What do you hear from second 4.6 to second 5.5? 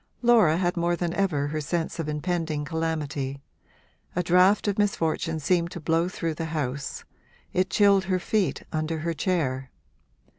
of misfortune